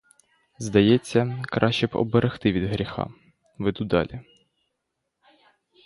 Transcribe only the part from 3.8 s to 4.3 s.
далі.